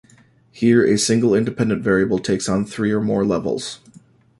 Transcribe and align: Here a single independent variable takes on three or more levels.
Here 0.51 0.83
a 0.83 0.97
single 0.97 1.35
independent 1.35 1.83
variable 1.83 2.17
takes 2.17 2.49
on 2.49 2.65
three 2.65 2.91
or 2.91 3.01
more 3.01 3.23
levels. 3.23 3.77